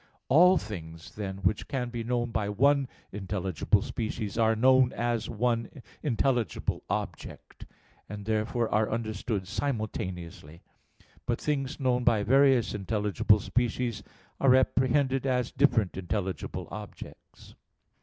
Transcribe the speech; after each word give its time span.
All 0.29 0.57
things, 0.57 1.13
then, 1.13 1.37
which 1.43 1.67
can 1.67 1.91
be 1.91 2.03
known 2.03 2.31
by 2.31 2.49
one 2.49 2.87
intelligible 3.11 3.83
species, 3.83 4.35
are 4.35 4.55
known 4.55 4.91
as 4.93 5.29
one 5.29 5.69
intelligible 6.01 6.81
object, 6.89 7.67
and 8.09 8.25
therefore 8.25 8.67
are 8.73 8.89
understood 8.89 9.47
simultaneously. 9.47 10.63
But 11.27 11.39
things 11.39 11.79
known 11.79 12.03
by 12.03 12.23
various 12.23 12.73
intelligible 12.73 13.37
species, 13.41 14.01
are 14.39 14.55
apprehended 14.55 15.27
as 15.27 15.51
different 15.51 15.95
intelligible 15.95 16.67
objects. 16.71 17.53